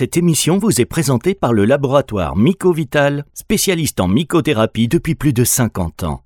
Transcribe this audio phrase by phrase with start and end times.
[0.00, 5.44] cette émission vous est présentée par le laboratoire Mycovital, spécialiste en mycothérapie depuis plus de
[5.44, 6.22] 50 ans.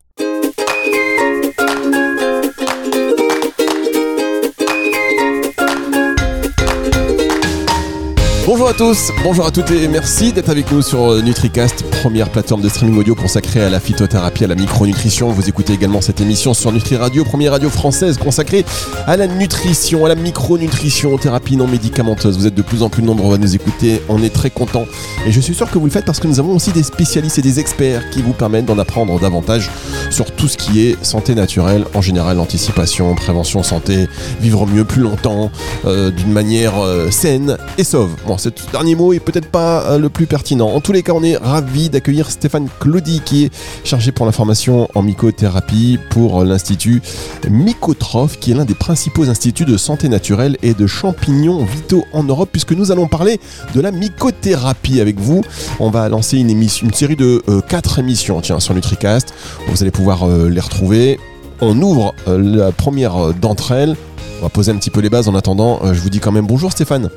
[8.46, 12.28] Bonjour à tous, bonjour à toutes et merci d'être avec nous sur euh, NutriCast, première
[12.28, 15.30] plateforme de streaming audio consacrée à la phytothérapie, à la micronutrition.
[15.30, 18.66] Vous écoutez également cette émission sur Nutri Radio, première radio française consacrée
[19.06, 22.36] à la nutrition, à la micronutrition, thérapie non médicamenteuse.
[22.36, 24.84] Vous êtes de plus en plus nombreux à nous écouter, on est très content
[25.26, 27.38] et je suis sûr que vous le faites parce que nous avons aussi des spécialistes
[27.38, 29.70] et des experts qui vous permettent d'en apprendre davantage
[30.10, 34.06] sur tout ce qui est santé naturelle, en général anticipation, prévention santé,
[34.42, 35.50] vivre mieux plus longtemps,
[35.86, 38.10] euh, d'une manière euh, saine et sauve.
[38.38, 40.68] Ce dernier mot est peut-être pas euh, le plus pertinent.
[40.68, 43.50] En tous les cas, on est ravi d'accueillir Stéphane Claudy qui est
[43.84, 47.02] chargé pour l'information en mycothérapie pour l'Institut
[47.48, 52.22] Mycotrophe, qui est l'un des principaux instituts de santé naturelle et de champignons vitaux en
[52.22, 53.40] Europe, puisque nous allons parler
[53.74, 55.42] de la mycothérapie avec vous.
[55.80, 59.34] On va lancer une, série de 4 émissions tiens, sur NutriCast.
[59.68, 61.18] Vous allez pouvoir les retrouver.
[61.60, 63.96] On ouvre la première d'entre elles.
[64.40, 65.80] On va poser un petit peu les bases en attendant.
[65.84, 67.10] je vous dis quand même bonjour Stéphane.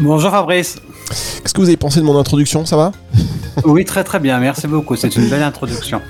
[0.00, 0.76] Bonjour Fabrice.
[1.08, 2.92] Qu'est-ce que vous avez pensé de mon introduction Ça va?
[3.64, 4.96] Oui, très très bien, merci beaucoup.
[4.96, 6.00] C'est une belle introduction.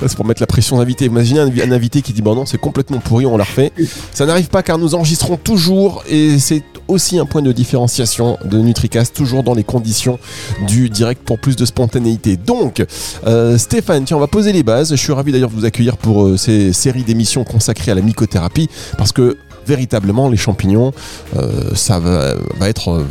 [0.00, 1.06] C'est pour mettre la pression d'invité.
[1.06, 3.72] Imaginez un, invité qui dit Bon, non, c'est complètement pourri, on la refait.
[4.12, 8.58] Ça n'arrive pas car nous enregistrons toujours et c'est aussi un point de différenciation de
[8.58, 10.20] NutriCast, toujours dans les conditions
[10.68, 12.36] du direct pour plus de spontanéité.
[12.36, 12.84] Donc,
[13.26, 14.90] euh, Stéphane, tiens, on va poser les bases.
[14.90, 18.02] Je suis ravi d'ailleurs de vous accueillir pour euh, ces séries d'émissions consacrées à la
[18.02, 19.36] mycothérapie parce que
[19.66, 20.92] véritablement les champignons,
[21.36, 21.70] euh,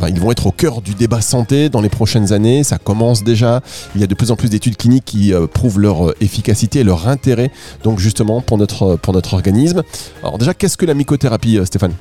[0.10, 2.64] ils vont être au cœur du débat santé dans les prochaines années.
[2.64, 3.62] Ça commence déjà.
[3.96, 6.80] Il y a de plus en plus d'études cliniques qui euh, prouvent leur euh, efficacité
[6.80, 7.52] et leur intérêt.
[7.84, 9.84] Donc justement pour notre pour notre organisme.
[10.24, 11.94] Alors déjà, qu'est-ce que la mycothérapie, Stéphane?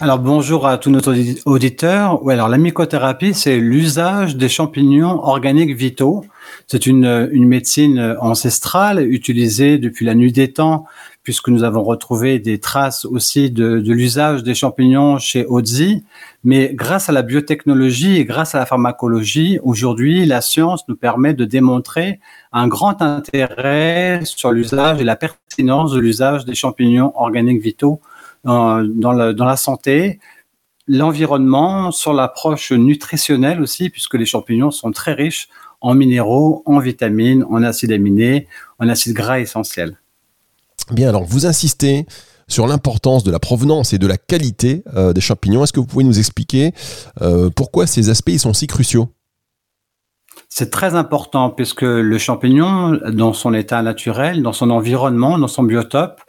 [0.00, 1.00] Alors bonjour à tous nos
[1.46, 2.22] auditeurs.
[2.24, 6.24] Oui, alors la mycothérapie, c'est l'usage des champignons organiques vitaux.
[6.66, 10.86] C'est une, une médecine ancestrale utilisée depuis la nuit des temps
[11.22, 16.04] puisque nous avons retrouvé des traces aussi de, de l'usage des champignons chez Ozzy.
[16.44, 21.32] Mais grâce à la biotechnologie et grâce à la pharmacologie, aujourd'hui, la science nous permet
[21.32, 22.20] de démontrer
[22.52, 28.00] un grand intérêt sur l'usage et la pertinence de l'usage des champignons organiques vitaux
[28.44, 30.20] dans, dans, dans la santé,
[30.86, 35.48] l'environnement, sur l'approche nutritionnelle aussi, puisque les champignons sont très riches
[35.80, 38.46] en minéraux, en vitamines, en acides aminés,
[38.78, 39.98] en acides gras essentiels.
[40.90, 42.06] Bien, alors vous insistez
[42.48, 45.64] sur l'importance de la provenance et de la qualité euh, des champignons.
[45.64, 46.72] Est-ce que vous pouvez nous expliquer
[47.22, 49.08] euh, pourquoi ces aspects sont si cruciaux?
[50.50, 55.62] C'est très important puisque le champignon, dans son état naturel, dans son environnement, dans son
[55.62, 56.20] biotope,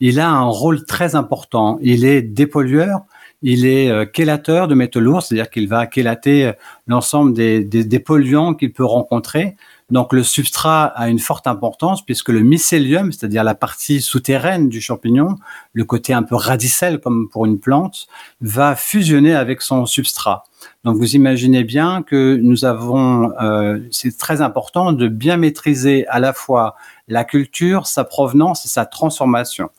[0.00, 1.78] il a un rôle très important.
[1.82, 3.00] Il est dépollueur,
[3.42, 6.52] il est euh, chélateur de métaux lourds, c'est-à-dire qu'il va chélater
[6.86, 9.56] l'ensemble des, des polluants qu'il peut rencontrer.
[9.90, 14.80] Donc le substrat a une forte importance puisque le mycélium, c'est-à-dire la partie souterraine du
[14.80, 15.36] champignon,
[15.72, 18.06] le côté un peu radicelle comme pour une plante,
[18.40, 20.44] va fusionner avec son substrat.
[20.84, 26.18] Donc vous imaginez bien que nous avons, euh, c'est très important de bien maîtriser à
[26.18, 26.76] la fois
[27.08, 29.70] la culture, sa provenance et sa transformation.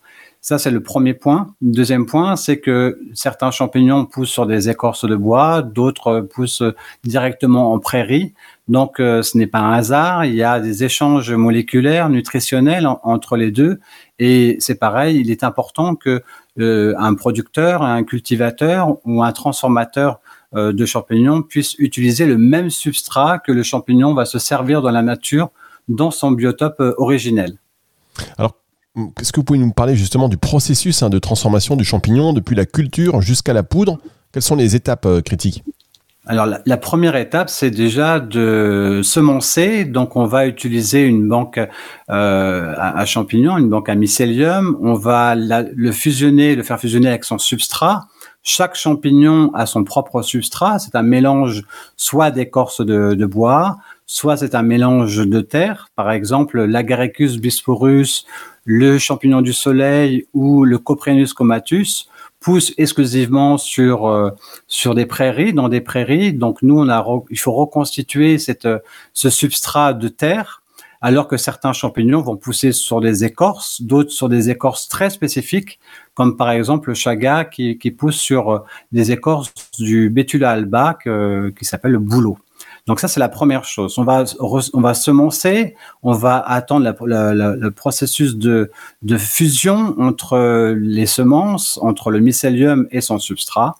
[0.41, 1.55] Ça, c'est le premier point.
[1.61, 6.61] Deuxième point, c'est que certains champignons poussent sur des écorces de bois, d'autres poussent
[7.03, 8.35] directement en prairie.
[8.67, 10.23] Donc, euh, ce n'est pas un hasard.
[10.25, 13.79] Il y a des échanges moléculaires, nutritionnels entre les deux.
[14.19, 16.21] Et c'est pareil, il est important que
[16.59, 20.19] euh, un producteur, un cultivateur ou un transformateur
[20.55, 24.91] euh, de champignons puisse utiliser le même substrat que le champignon va se servir dans
[24.91, 25.49] la nature,
[25.87, 27.57] dans son biotope originel.
[28.37, 28.55] Alors,
[29.19, 32.55] est-ce que vous pouvez nous parler justement du processus hein, de transformation du champignon depuis
[32.55, 33.99] la culture jusqu'à la poudre?
[34.31, 35.63] Quelles sont les étapes euh, critiques?
[36.27, 39.85] Alors la, première étape, c'est déjà de semencer.
[39.85, 41.59] Donc on va utiliser une banque
[42.09, 44.75] euh, à, champignons, une banque à mycélium.
[44.81, 48.07] On va le fusionner, le faire fusionner avec son substrat.
[48.41, 50.79] Chaque champignon a son propre substrat.
[50.79, 51.63] C'est un mélange
[51.95, 55.89] soit d'écorce de, de bois, soit c'est un mélange de terre.
[55.95, 58.25] Par exemple, l'Agaricus bisporus
[58.65, 62.09] le champignon du soleil ou le Coprinus comatus
[62.39, 64.31] poussent exclusivement sur euh,
[64.67, 66.33] sur des prairies, dans des prairies.
[66.33, 68.67] Donc nous, on a il faut reconstituer cette
[69.13, 70.63] ce substrat de terre,
[71.01, 75.79] alors que certains champignons vont pousser sur des écorces, d'autres sur des écorces très spécifiques,
[76.15, 78.59] comme par exemple le chaga qui, qui pousse sur euh,
[78.91, 82.37] des écorces du Betula alba qui s'appelle le bouleau.
[82.87, 83.97] Donc ça, c'est la première chose.
[83.97, 88.69] On va, on va semencer, on va attendre le processus de,
[89.01, 93.75] de fusion entre les semences, entre le mycélium et son substrat.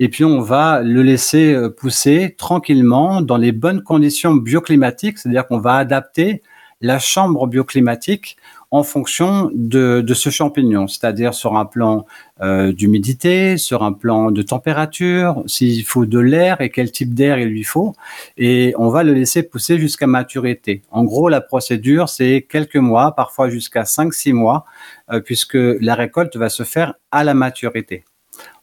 [0.00, 5.46] et puis on va le laisser euh, pousser tranquillement dans les bonnes conditions bioclimatiques, c'est-à-dire
[5.46, 6.42] qu'on va adapter
[6.80, 8.36] la chambre bioclimatique
[8.70, 12.04] en fonction de, ce champignon, c'est-à-dire sur un plan
[12.42, 17.38] euh, d'humidité, sur un plan de température, s'il faut de l'air et quel type d'air
[17.38, 17.94] il lui faut,
[18.36, 20.82] et on va le laisser pousser jusqu'à maturité.
[20.90, 24.66] En gros, la procédure, c'est quelques mois, parfois jusqu'à 5-6 mois,
[25.10, 28.04] euh, puisque la récolte va se faire à la maturité.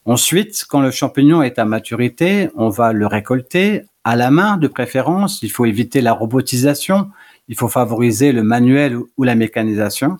[0.04, 4.68] Ensuite, quand le champignon est à maturité, on va le récolter à la main de
[4.68, 5.42] préférence.
[5.42, 7.10] Il faut éviter la robotisation
[7.48, 10.18] il faut favoriser le manuel ou la mécanisation.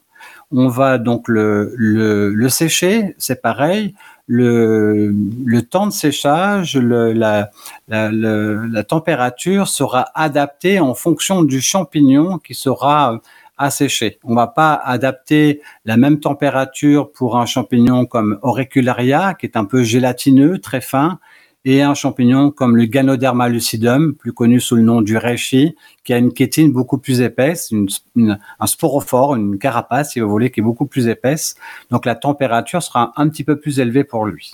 [0.52, 3.94] On va donc le, le, sécher, c'est pareil.
[4.28, 5.12] Le,
[5.44, 7.50] le, temps de séchage, le, la,
[7.88, 13.20] la, la, température sera adaptée en fonction du champignon qui sera
[13.58, 14.19] asséché.
[14.25, 19.64] On va pas adapter la même température pour un champignon comme Auricularia, qui est un
[19.64, 21.19] peu gélatineux, très fin,
[21.66, 25.74] et un champignon comme le Ganoderma lucidum, plus connu sous le nom du reishi,
[26.04, 27.72] qui a une kétine beaucoup plus épaisse,
[28.16, 31.56] un sporophore, une carapace, si vous voulez, qui est beaucoup plus épaisse.
[31.90, 34.52] Donc la température sera un petit peu plus élevée pour lui.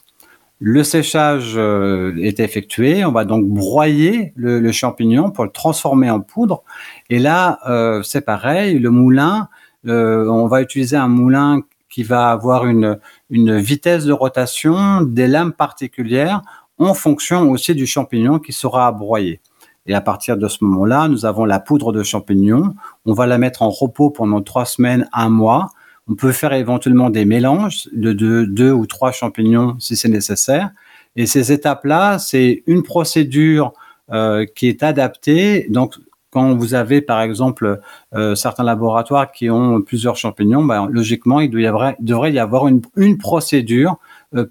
[0.59, 3.05] Le séchage euh, est effectué.
[3.05, 6.63] On va donc broyer le, champignon pour le transformer en poudre.
[7.11, 8.79] Et là, euh, c'est pareil.
[8.79, 9.49] Le moulin,
[9.87, 11.61] euh, on va utiliser un moulin
[11.91, 12.99] qui va avoir une
[13.29, 16.41] vitesse de rotation, des lames particulières
[16.87, 19.41] en fonction aussi du champignon qui sera broyé.
[19.87, 22.75] Et à partir de ce moment-là, nous avons la poudre de champignon.
[23.05, 25.71] On va la mettre en repos pendant trois semaines, un mois.
[26.09, 30.71] On peut faire éventuellement des mélanges de deux, ou trois champignons si c'est nécessaire.
[31.17, 33.73] Et ces étapes-là, c'est une procédure
[34.13, 35.67] euh, qui est adaptée.
[35.69, 35.97] Donc,
[36.33, 37.81] quand vous avez, par exemple,
[38.15, 43.99] euh, certains laboratoires qui ont plusieurs champignons, ben, logiquement, il, devrait y avoir une, procédure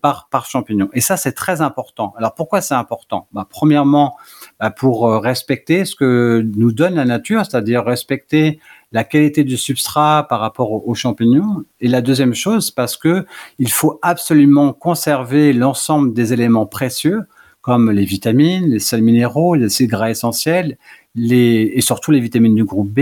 [0.02, 0.90] par, par champignon.
[0.94, 2.14] Et ça, c'est très important.
[2.18, 3.28] Alors pourquoi c'est important?
[3.32, 4.18] Bah, Premièrement,
[4.60, 8.60] bah, pour euh, respecter ce que nous donne la nature, c'est-à-dire respecter
[8.92, 11.64] la qualité du substrat par rapport aux, champignons.
[11.80, 13.26] Et la deuxième chose, parce que
[13.58, 17.22] il faut absolument conserver l'ensemble des éléments précieux,
[17.62, 20.78] comme les vitamines, les sels minéraux, les acides gras essentiels,
[21.18, 23.00] et surtout les vitamines du groupe B,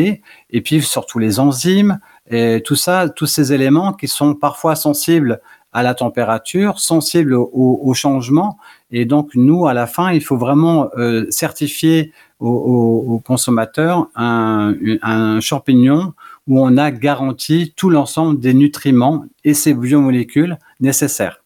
[0.49, 1.99] et puis surtout les enzymes,
[2.29, 7.49] et tout ça, tous ces éléments qui sont parfois sensibles à la température, sensible au,
[7.53, 8.57] au, changement.
[8.91, 16.13] Et donc, nous, à la fin, il faut vraiment euh, certifier aux, consommateurs un, champignon
[16.47, 21.41] où on a garanti tout l'ensemble des nutriments et ces biomolécules nécessaires.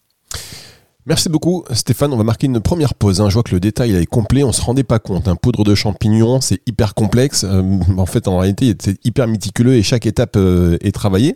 [1.05, 3.19] Merci beaucoup Stéphane, on va marquer une première pause.
[3.19, 3.27] Hein.
[3.27, 5.27] Je vois que le détail est complet, on se rendait pas compte.
[5.27, 7.43] Un Poudre de champignons, c'est hyper complexe.
[7.43, 7.61] Euh,
[7.97, 11.35] en fait, en réalité, c'est hyper méticuleux et chaque étape euh, est travaillée.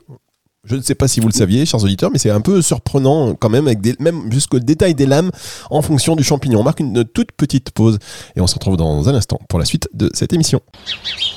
[0.70, 3.36] Je ne sais pas si vous le saviez, chers auditeurs, mais c'est un peu surprenant
[3.36, 5.32] quand même, avec même jusqu'au détail des lames
[5.70, 6.60] en fonction du champignon.
[6.60, 8.00] On marque une toute petite pause
[8.36, 10.62] et on se retrouve dans un instant pour la suite de cette émission.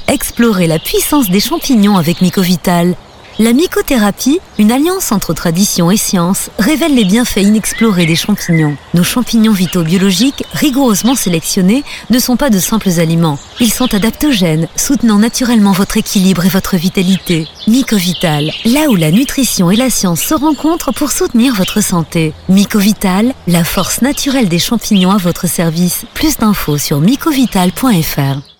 [0.08, 2.96] Explorez la puissance des champignons avec Mycovital.
[3.40, 8.76] La mycothérapie, une alliance entre tradition et science, révèle les bienfaits inexplorés des champignons.
[8.92, 13.38] Nos champignons vitaux biologiques, rigoureusement sélectionnés, ne sont pas de simples aliments.
[13.58, 17.48] Ils sont adaptogènes, soutenant naturellement votre équilibre et votre vitalité.
[17.66, 22.34] Mycovital, là où la nutrition et la science se rencontrent pour soutenir votre santé.
[22.50, 26.04] Mycovital, la force naturelle des champignons à votre service.
[26.12, 28.59] Plus d'infos sur mycovital.fr.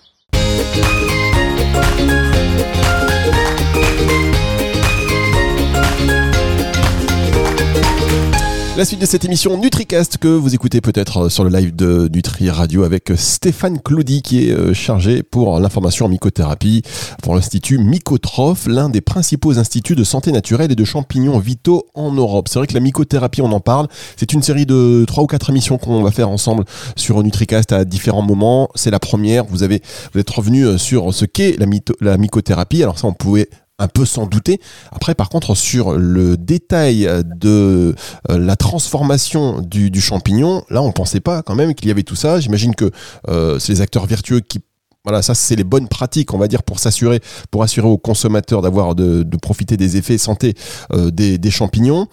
[8.81, 12.49] La suite de cette émission NutriCast que vous écoutez peut-être sur le live de Nutri
[12.49, 16.81] Radio avec Stéphane Claudy qui est euh, chargé pour l'information en mycothérapie
[17.21, 22.11] pour l'Institut Mycotrophe, l'un des principaux instituts de santé naturelle et de champignons vitaux en
[22.11, 22.47] Europe.
[22.47, 23.87] C'est vrai que la mycothérapie, on en parle.
[24.17, 27.85] C'est une série de trois ou quatre émissions qu'on va faire ensemble sur NutriCast à
[27.85, 28.67] différents moments.
[28.73, 29.45] C'est la première.
[29.45, 31.67] Vous êtes revenu euh, sur ce qu'est la,
[31.99, 32.81] la mycothérapie.
[32.81, 33.47] Alors ça, on pouvait
[33.81, 34.59] un peu sans douter.
[34.91, 37.95] Après, par contre, sur le détail de
[38.29, 42.15] euh, la transformation du, champignon, là, on pensait pas quand même qu'il y avait tout
[42.15, 42.39] ça.
[42.39, 42.91] J'imagine que
[43.27, 44.59] euh, c'est les acteurs vertueux qui
[45.03, 48.61] voilà, ça c'est les bonnes pratiques, on va dire, pour s'assurer, pour assurer aux consommateurs
[48.61, 50.53] d'avoir de, profiter des effets santé
[50.93, 52.07] euh, des, champignons.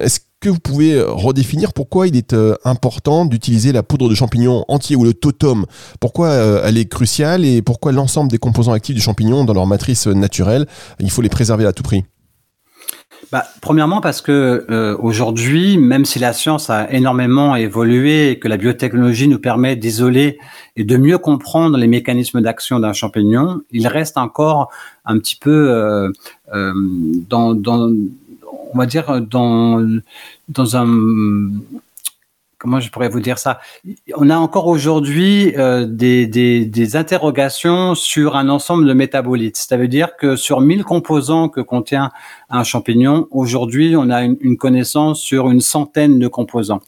[0.00, 4.64] Est-ce que vous pouvez redéfinir pourquoi il est euh, important d'utiliser la poudre de champignon
[4.68, 5.66] entier ou le totum
[6.00, 9.66] Pourquoi euh, elle est cruciale et pourquoi l'ensemble des composants actifs du champignon dans leur
[9.66, 10.66] matrice naturelle,
[11.00, 12.04] il faut les préserver à tout prix?
[13.32, 18.46] Bah, premièrement parce que euh, aujourd'hui, même si la science a énormément évolué et que
[18.46, 20.38] la biotechnologie nous permet d'isoler
[20.76, 24.70] et de mieux comprendre les mécanismes d'action d'un champignon, il reste encore
[25.04, 26.12] un petit peu
[26.52, 27.90] dans, dans
[28.72, 29.86] on va dire, dans,
[30.48, 30.86] dans un
[32.58, 33.60] comment je pourrais vous dire ça?
[34.16, 39.56] On a encore aujourd'hui euh, des, interrogations sur un ensemble de métabolites.
[39.56, 42.10] Ça veut dire que sur 1000 composants que contient
[42.50, 46.80] un champignon, aujourd'hui, on a une, connaissance sur une centaine de composants.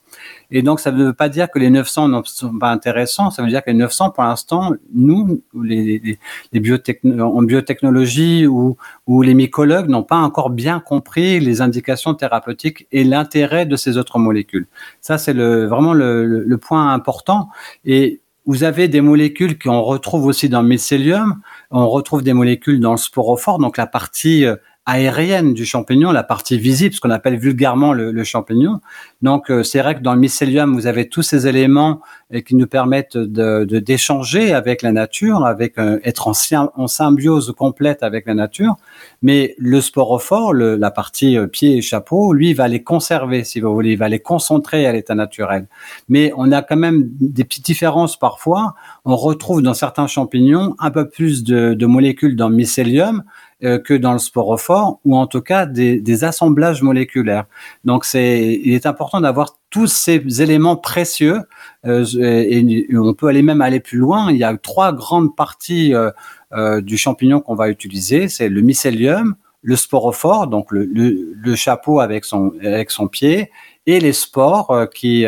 [0.50, 3.30] Et donc, ça ne veut pas dire que les 900 ne sont pas intéressants.
[3.30, 6.18] Ça veut dire que les 900, pour l'instant, nous, les,
[6.52, 8.76] les, en biotechnologie ou,
[9.22, 14.18] les mycologues n'ont pas encore bien compris les indications thérapeutiques et l'intérêt de ces autres
[14.18, 14.66] molécules.
[15.00, 17.48] Ça, c'est vraiment le, le, point important.
[17.84, 21.40] Et vous avez des molécules qu'on retrouve aussi dans le mycélium.
[21.70, 24.56] On retrouve des molécules dans le sporophore, donc la partie euh,
[24.90, 28.80] aérienne du champignon, la partie visible, ce qu'on appelle vulgairement le, champignon.
[29.22, 32.00] Donc euh, c'est vrai que dans le mycélium, vous avez tous ces éléments
[32.34, 36.32] euh, qui nous permettent de d'échanger avec la nature, avec euh, être en,
[36.74, 38.76] en, symbiose complète avec la nature.
[39.22, 43.92] Mais le sporophore, la partie pied et chapeau, lui, va les conserver, si vous voulez,
[43.92, 45.68] il va les concentrer à l'état naturel.
[46.08, 48.74] Mais on a quand même des petites différences parfois.
[49.04, 53.22] On retrouve dans certains champignons un peu plus de, de molécules dans le mycélium
[53.60, 57.44] que dans le sporophore, ou en tout cas des, assemblages moléculaires.
[57.84, 61.40] Donc, c'est, il est important d'avoir tous ces éléments précieux,
[61.86, 64.30] euh, et, on peut aller même aller plus loin.
[64.30, 66.10] Il y a trois grandes parties euh,
[66.52, 68.28] euh du champignon qu'on va utiliser.
[68.28, 73.50] C'est le mycélium, le sporophore, donc le, le, le, chapeau avec son, avec son pied,
[73.86, 75.26] et les spores qui,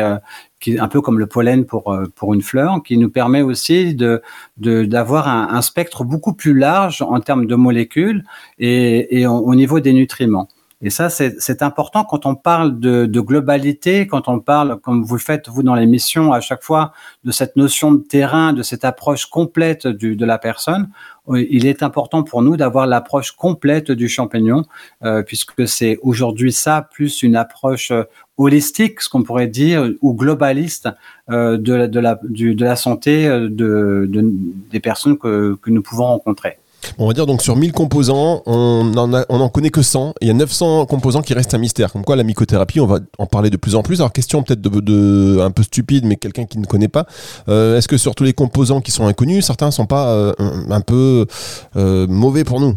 [0.63, 3.93] qui un peu comme le pollen pour euh, pour une fleur, qui nous permet aussi
[3.93, 4.21] de
[4.57, 8.23] d'avoir un, un, spectre beaucoup plus large en termes de molécules
[8.59, 10.47] et, au niveau des nutriments.
[10.85, 15.15] Et ça, c'est important quand on parle de, de, globalité, quand on parle, comme vous
[15.15, 16.91] le faites vous dans l'émission à chaque fois,
[17.23, 20.89] de cette notion de terrain, de cette approche complète de la personne.
[21.33, 24.65] Il est important pour nous d'avoir l'approche complète du champignon,
[25.05, 27.93] euh, puisque c'est aujourd'hui ça, plus une approche
[28.37, 30.89] holistique, ce qu'on pourrait dire, ou globaliste
[31.29, 34.33] euh, de, la, de, la, du, de la santé euh, de, de,
[34.71, 36.57] des personnes que, que nous pouvons rencontrer.
[36.97, 40.15] On va dire donc sur 1000 composants, on en, a, on en connaît que 100.
[40.21, 41.91] Il y a 900 composants qui restent un mystère.
[41.91, 44.01] Comme quoi la mycothérapie, on va en parler de plus en plus.
[44.01, 47.05] Alors question peut-être de, de, un peu stupide, mais quelqu'un qui ne connaît pas.
[47.49, 50.33] Euh, Est-ce que sur tous les composants qui sont inconnus, certains sont pas euh,
[50.69, 51.25] un peu
[51.75, 52.75] euh, mauvais pour nous?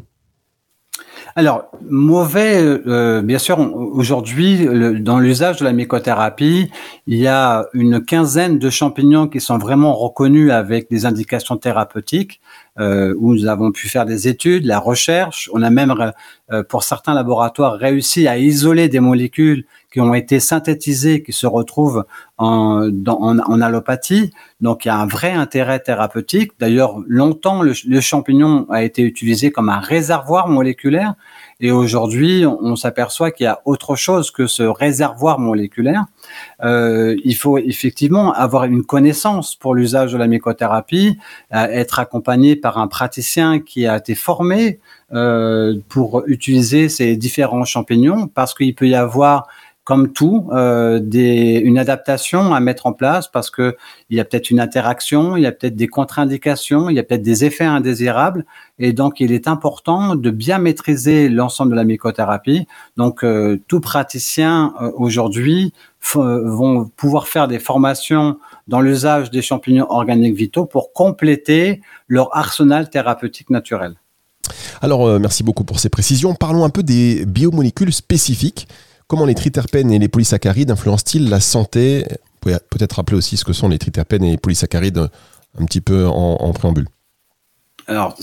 [1.38, 4.66] Alors, mauvais, euh, bien sûr, aujourd'hui,
[5.00, 6.70] dans l'usage de la mycothérapie,
[7.06, 12.40] il y a une quinzaine de champignons qui sont vraiment reconnus avec des indications thérapeutiques,
[12.40, 15.50] euh, où nous avons pu faire des études, la recherche.
[15.52, 15.94] On a même,
[16.52, 21.46] euh, pour certains laboratoires, réussi à isoler des molécules qui ont été synthétisées, qui se
[21.46, 22.04] retrouvent
[22.36, 24.30] en, en, en, allopathie.
[24.60, 26.52] Donc il y a un vrai intérêt thérapeutique.
[26.60, 31.14] D'ailleurs, longtemps, le, le, champignon a été utilisé comme un réservoir moléculaire.
[31.60, 36.04] Et aujourd'hui, on, s'aperçoit qu'il y a autre chose que ce réservoir moléculaire.
[36.62, 41.18] Euh, il faut effectivement avoir une connaissance pour l'usage de la mycothérapie,
[41.50, 44.80] être accompagné par un praticien qui a été formé
[45.14, 49.46] euh, pour utiliser ces différents champignons, parce qu'il peut y avoir
[49.86, 53.76] comme tout, euh, une adaptation à mettre en place parce que
[54.10, 57.04] il y a peut-être une interaction, il y a peut-être des contre-indications, il y a
[57.04, 58.44] peut-être des effets indésirables,
[58.80, 62.66] et donc il est important de bien maîtriser l'ensemble de la mycothérapie.
[62.96, 65.72] Donc euh, tout praticien euh, aujourd'hui
[66.14, 72.90] vont pouvoir faire des formations dans l'usage des champignons organiques vitaux pour compléter leur arsenal
[72.90, 73.94] thérapeutique naturel.
[74.82, 76.34] Alors, euh, merci beaucoup pour ces précisions.
[76.34, 78.68] Parlons un peu des biomolécules spécifiques
[79.08, 82.04] Comment les triterpènes et les polysaccharides influencent-ils la santé?
[82.10, 85.08] Vous pouvez peut-être rappeler aussi ce que sont les triterpènes et les polysaccharides
[85.58, 86.88] un petit peu en, en préambule.
[87.88, 88.16] Alors,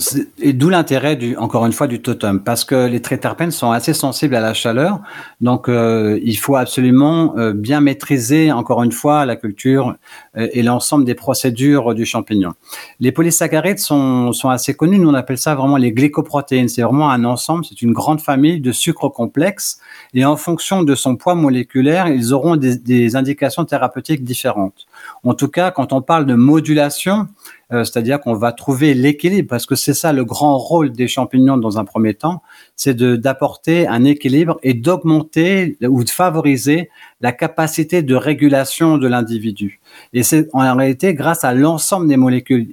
[0.44, 4.34] d'où l'intérêt du, encore une fois, du totem, parce que les triterpènes sont assez sensibles
[4.34, 5.00] à la chaleur,
[5.40, 9.94] donc euh, il faut absolument euh, bien maîtriser, encore une fois, la culture
[10.36, 12.52] euh, et l'ensemble des procédures du champignon.
[13.00, 16.68] Les polysaccharides sont, sont assez connus, nous on appelle ça vraiment les glycoprotéines.
[16.68, 19.78] C'est vraiment un ensemble, c'est une grande famille de sucres complexes,
[20.12, 24.86] et en fonction de son poids moléculaire, ils auront des, des indications thérapeutiques différentes.
[25.24, 27.28] En tout cas, quand on parle de modulation,
[27.72, 31.56] euh, c'est-à-dire qu'on va trouver l'équilibre, parce que c'est ça le grand rôle des champignons
[31.56, 32.42] dans un premier temps,
[32.76, 36.90] c'est d'apporter un équilibre et d'augmenter ou de favoriser
[37.22, 39.80] la capacité de régulation de l'individu.
[40.12, 42.68] Et c'est en réalité grâce à l'ensemble des molécules.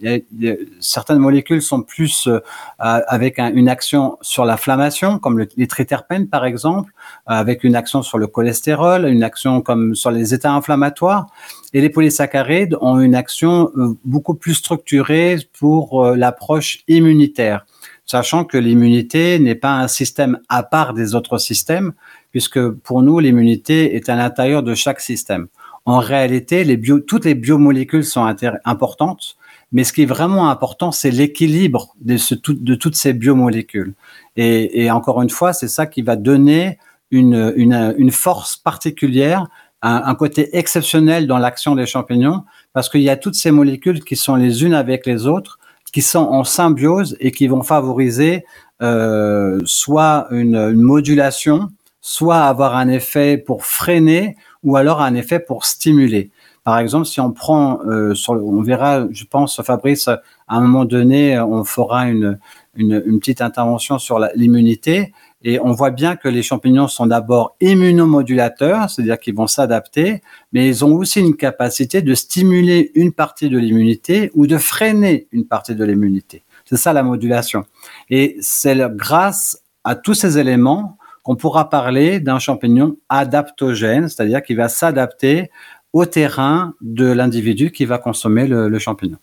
[0.82, 2.40] certaines molécules sont plus euh,
[2.78, 6.92] avec une action sur l'inflammation, comme les triterpènes par exemple,
[7.28, 11.28] avec une action sur le cholestérol, une action comme sur les états inflammatoires.
[11.74, 17.66] Et les polysaccharides ont une action euh, beaucoup plus structurée pour euh, l'approche immunitaire,
[18.06, 21.94] sachant que l'immunité n'est pas un système à part des autres systèmes,
[22.32, 25.48] puisque pour nous, l'immunité est à l'intérieur de chaque système.
[25.86, 28.36] En réalité, les bio, toutes les biomolécules sont
[28.66, 29.38] importantes,
[29.72, 33.94] mais ce qui est vraiment important, c'est l'équilibre de, toutes ces biomolécules.
[34.36, 36.78] Et, encore une fois, c'est ça qui va donner
[37.10, 39.48] une force particulière,
[39.82, 44.04] un, un, côté exceptionnel dans l'action des champignons, parce qu'il y a toutes ces molécules
[44.04, 45.60] qui sont les unes avec les autres,
[45.92, 48.46] qui sont en symbiose et qui vont favoriser
[48.82, 51.70] euh, soit une, une, modulation,
[52.00, 56.32] soit avoir un effet pour freiner, ou alors un effet pour stimuler.
[56.64, 60.86] Par exemple, si on prend, euh, sur, on verra, je pense, Fabrice, à un moment
[60.86, 62.40] donné, on fera une,
[62.76, 65.14] une, une petite intervention sur l'immunité.
[65.44, 70.22] Et on voit bien que les champignons sont d'abord immunomodulateurs, c'est-à-dire qu'ils vont s'adapter,
[70.54, 75.28] mais ils ont aussi une capacité de stimuler une partie de l'immunité ou de freiner
[75.32, 76.44] une partie de l'immunité.
[76.66, 77.66] C'est ça la modulation.
[78.10, 84.54] Et c'est grâce à tous ces éléments qu'on pourra parler d'un champignon adaptogène, c'est-à-dire qui
[84.54, 85.50] va s'adapter
[85.94, 89.18] au terrain de l'individu qui va consommer le, le champignon.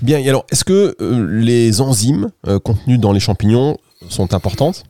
[0.00, 4.84] Bien, et alors est-ce que euh, les enzymes euh, contenues dans les champignons sont importantes?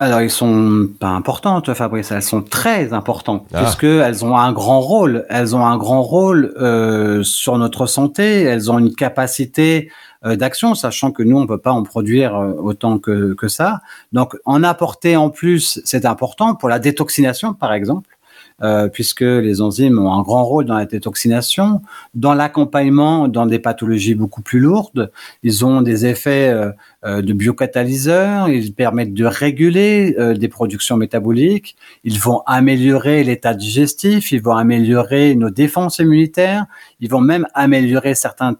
[0.00, 2.12] Alors, ils sont pas importantes, Fabrice.
[2.12, 3.62] Elles sont très importantes ah.
[3.62, 5.26] puisque elles ont un grand rôle.
[5.28, 8.42] Elles ont un grand rôle euh, sur notre santé.
[8.42, 9.90] Elles ont une capacité
[10.24, 13.80] euh, d'action, sachant que nous, on peut pas en produire euh, autant que, que ça.
[14.12, 18.17] Donc, en apporter en plus, c'est important pour la détoxination, par exemple.
[18.60, 21.80] Euh, puisque les enzymes ont un grand rôle dans la détoxination,
[22.14, 25.12] dans l'accompagnement dans des pathologies beaucoup plus lourdes.
[25.44, 26.72] Ils ont des effets euh,
[27.04, 33.54] euh de biocatalyseurs, ils permettent de réguler euh, des productions métaboliques, ils vont améliorer l'état
[33.54, 36.66] digestif, ils vont améliorer nos défenses immunitaires,
[36.98, 38.56] ils vont même améliorer certains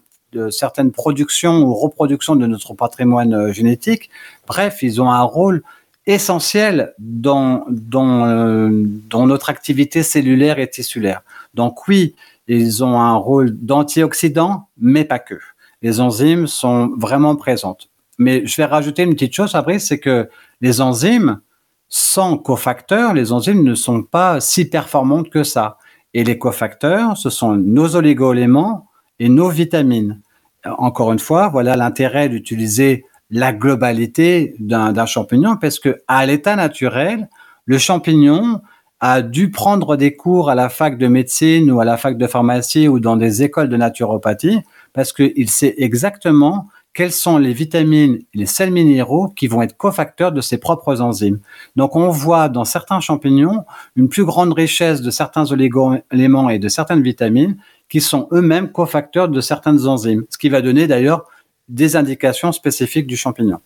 [0.51, 4.11] certaines productions ou reproductions de notre patrimoine génétique.
[4.47, 5.63] Bref, ils ont un rôle
[6.09, 8.69] essentiel dans, dans, euh,
[9.09, 11.21] dans notre activité cellulaire et tissulaire.
[11.53, 12.15] Donc oui,
[12.47, 15.35] ils ont un rôle d'antioxydant, mais pas que.
[15.83, 17.89] Les enzymes sont vraiment présentes.
[18.17, 20.27] Mais je vais rajouter une petite chose après, c'est que
[20.61, 21.41] les enzymes,
[21.89, 25.77] sans cofacteurs, les enzymes ne sont pas si performantes que ça.
[26.15, 28.87] Et les cofacteurs, ce sont nos oligoéléments
[29.19, 30.19] et nos vitamines.
[30.65, 37.29] Encore une fois, voilà l'intérêt d'utiliser la globalité d'un champignon parce que à l'état naturel,
[37.65, 38.61] le champignon
[38.99, 42.27] a dû prendre des cours à la fac de médecine ou à la fac de
[42.27, 44.59] pharmacie ou dans des écoles de naturopathie
[44.93, 50.31] parce qu'il sait exactement quelles sont les vitamines, les sels minéraux qui vont être cofacteurs
[50.31, 51.39] de ses propres enzymes.
[51.75, 53.63] Donc on voit dans certains champignons
[53.95, 59.29] une plus grande richesse de certains oligo-éléments et de certaines vitamines qui sont eux-mêmes cofacteurs
[59.29, 61.25] de certaines enzymes, ce qui va donner d'ailleurs
[61.69, 63.59] des indications spécifiques du champignon.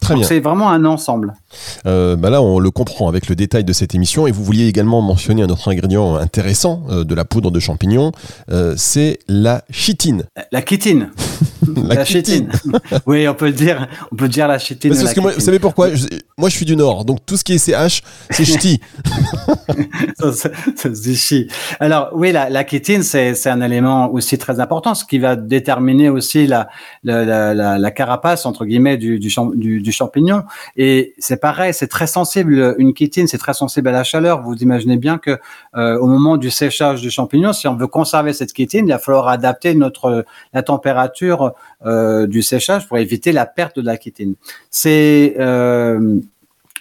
[0.00, 0.24] Très bien.
[0.24, 1.34] C'est vraiment un ensemble.
[1.86, 4.26] Euh, bah là, on le comprend avec le détail de cette émission.
[4.26, 8.12] Et vous vouliez également mentionner un autre ingrédient intéressant euh, de la poudre de champignon,
[8.50, 10.24] euh, c'est la chitine.
[10.52, 11.10] La chitine.
[11.88, 12.50] la, chitine.
[13.06, 13.88] oui, on peut le dire.
[14.12, 14.94] On peut dire la chitine.
[14.94, 15.88] Parce que moi, vous savez pourquoi
[16.38, 18.80] Moi, je suis du Nord, donc tout ce qui est CH, c'est ch'ti.
[20.76, 21.48] c'est chi.
[21.80, 26.08] Alors oui, la, la chitine, c'est un élément aussi très important, ce qui va déterminer
[26.08, 26.68] aussi la,
[27.04, 30.42] la, la, la carapace entre guillemets du, du, du, du champignon.
[30.76, 32.74] Et c'est pareil, c'est très sensible.
[32.78, 34.42] Une chitine, c'est très sensible à la chaleur.
[34.42, 35.38] Vous imaginez bien que
[35.76, 38.98] euh, au moment du séchage du champignon, si on veut conserver cette chitine, il va
[38.98, 41.52] falloir adapter notre la température
[41.84, 44.34] euh, du séchage pour éviter la perte de la chitine.
[44.86, 46.20] Euh,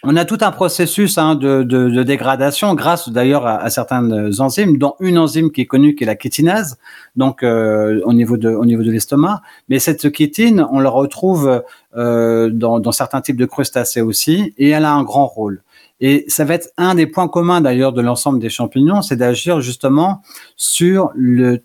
[0.04, 5.18] on a tout un processus hein, de, dégradation grâce d'ailleurs à, certaines enzymes, dont une
[5.18, 6.78] enzyme qui est connue qui est la chitinase,
[7.16, 9.42] donc euh, au niveau de l'estomac.
[9.68, 14.94] Mais cette chitine, on la retrouve dans, certains types de crustacés aussi, et elle a
[14.94, 15.62] un grand rôle.
[16.02, 19.62] Et ça va être un des points communs d'ailleurs de l'ensemble des champignons, c'est d'agir
[19.62, 20.22] justement
[20.58, 21.12] sur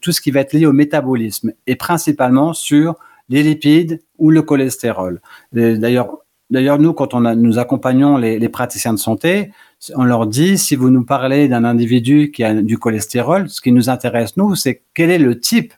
[0.01, 2.95] tout ce qui va être lié au métabolisme et principalement sur
[3.29, 5.21] les lipides ou le cholestérol.
[5.53, 6.19] D'ailleurs,
[6.51, 9.53] D'ailleurs, nous, quand on nous accompagnons les, praticiens de santé,
[9.95, 13.71] on leur dit, si vous nous parlez d'un individu qui a du cholestérol, ce qui
[13.71, 15.73] nous intéresse, nous, c'est quel est le type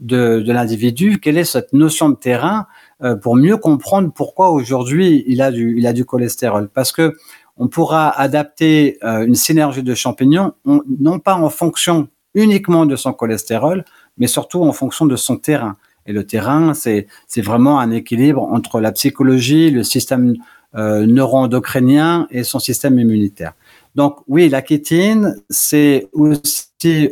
[0.00, 2.66] de, de l'individu, quelle est cette notion de terrain,
[3.02, 6.68] euh, pour mieux comprendre pourquoi aujourd'hui il a du, il a du cholestérol.
[6.74, 7.14] Parce que
[7.56, 12.96] on pourra adapter euh, une synergie de champignons, on, non pas en fonction uniquement de
[12.96, 13.84] son cholestérol,
[14.18, 15.76] mais surtout en fonction de son terrain.
[16.06, 20.34] Et le terrain, c'est vraiment un équilibre entre la psychologie, le système
[20.76, 23.54] euh, neuroendocrinien et son système immunitaire.
[23.96, 26.66] Donc oui, la kétine, c'est aussi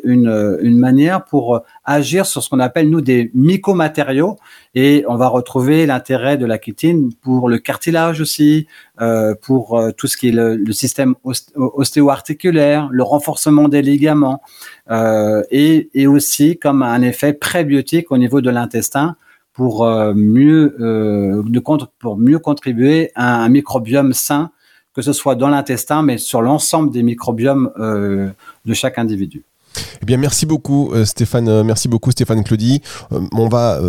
[0.05, 4.37] une, manière pour agir sur ce qu'on appelle nous des mycomatériaux.
[4.75, 8.66] Et on va retrouver l'intérêt de la kétine pour le cartilage aussi,
[9.01, 11.14] euh, pour euh, tout ce qui est le, système
[11.57, 14.42] ostéo-articulaire, le renforcement des ligaments
[14.90, 19.16] euh, et, aussi comme un effet prébiotique au niveau de l'intestin
[19.55, 19.88] pour
[21.99, 24.51] pour mieux contribuer à un microbiome sain
[24.94, 28.30] que ce soit dans l'intestin, mais sur l'ensemble des microbiomes euh,
[28.64, 29.44] de chaque individu.
[30.02, 31.48] Eh bien, merci beaucoup, euh, Stéphane.
[31.48, 32.80] Euh, merci beaucoup, Stéphane Claudie.
[33.33, 33.80] on va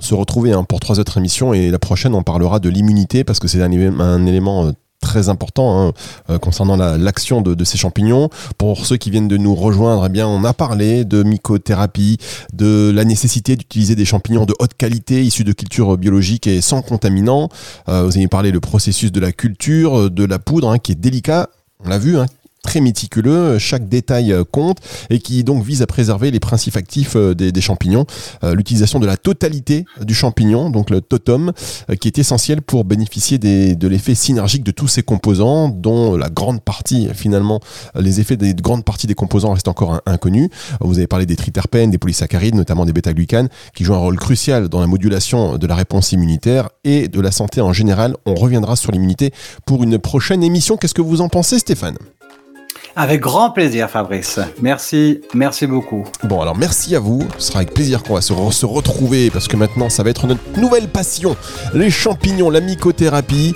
[0.00, 3.38] se retrouver hein, pour trois autres émissions et la prochaine, on parlera de l'immunité parce
[3.38, 4.72] que c'est un, un, élément
[5.04, 5.92] très important hein,
[6.30, 8.30] euh, concernant l'action de, ces champignons.
[8.58, 12.18] Pour ceux qui viennent de nous rejoindre, eh bien, on a parlé de mycothérapie,
[12.52, 16.82] de la nécessité d'utiliser des champignons de haute qualité issus de cultures biologiques et sans
[16.82, 17.48] contaminants.
[17.88, 20.96] Euh, vous avez parlé le processus de la culture, de la poudre, hein, qui est
[20.96, 21.50] délicat.
[21.84, 22.26] On l'a vu, hein,
[22.64, 24.78] très méticuleux, chaque détail euh, compte
[25.10, 28.06] et qui donc vise à préserver les principes actifs euh, des, champignons.
[28.42, 31.52] Euh, l'utilisation de la totalité du champignon, donc le totum,
[32.00, 36.62] qui est essentiel pour bénéficier de l'effet synergique de tous ces composants, dont la grande
[36.62, 37.60] partie, finalement,
[37.94, 40.48] les effets des grandes parties des composants restent encore inconnus.
[40.80, 44.68] Vous avez parlé des triterpènes, des polysaccharides, notamment des bêta-glucanes, qui jouent un rôle crucial
[44.68, 48.16] dans la modulation de la réponse immunitaire et de la santé en général.
[48.26, 49.32] On reviendra sur l'immunité
[49.66, 50.76] pour une prochaine émission.
[50.76, 51.96] Qu'est-ce que vous en pensez, Stéphane?
[52.96, 54.38] Avec grand plaisir, Fabrice.
[54.60, 56.04] Merci, merci beaucoup.
[56.22, 57.26] Bon, alors merci à vous.
[57.38, 58.32] Ce sera avec plaisir qu'on va se,
[58.64, 61.36] retrouver parce que maintenant, ça va être notre nouvelle passion
[61.74, 63.54] les champignons, la mycothérapie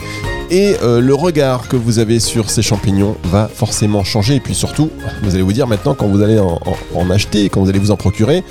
[0.51, 4.37] et euh, le regard que vous avez sur ces champignons va forcément changer.
[4.37, 4.91] Et puis surtout,
[5.23, 7.97] vous allez vous dire maintenant, quand vous allez en, acheter, quand vous allez vous en
[7.97, 8.43] procurer,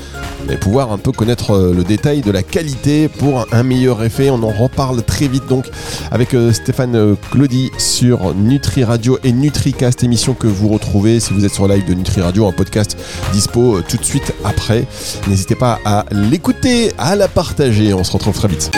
[0.42, 4.04] vous allez pouvoir un peu connaître euh, le détail de la qualité pour un meilleur
[4.04, 4.30] effet.
[4.30, 5.66] On en reparle très vite donc
[6.12, 11.46] avec euh, Stéphane Claudie sur Nutri Radio et NutriCast, émission que vous retrouvez si vous
[11.46, 12.98] êtes sur live de Nutri Radio, un podcast
[13.32, 14.86] dispo tout de suite après.
[15.28, 17.94] N'hésitez pas à l'écouter, à la partager.
[17.94, 18.72] On se retrouve très vite.